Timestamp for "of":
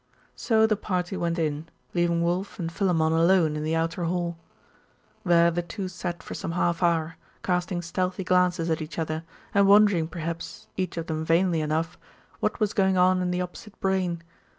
10.97-11.05